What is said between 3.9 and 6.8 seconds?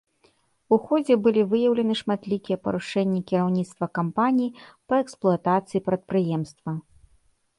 кампаніі па эксплуатацыі прадпрыемства.